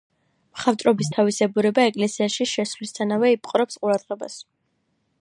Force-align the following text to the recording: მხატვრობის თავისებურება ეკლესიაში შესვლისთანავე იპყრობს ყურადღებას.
მხატვრობის 0.53 1.11
თავისებურება 1.17 1.85
ეკლესიაში 1.91 2.49
შესვლისთანავე 2.55 3.33
იპყრობს 3.39 3.83
ყურადღებას. 3.85 4.43